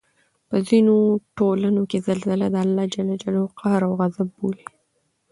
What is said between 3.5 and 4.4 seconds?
قهر او غصب